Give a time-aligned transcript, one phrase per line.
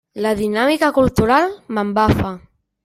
[0.27, 2.35] La dinàmica cultural m'embafa.